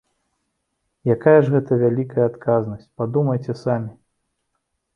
[1.15, 3.91] Якая ж гэта вялікая адказнасць, падумайце самі!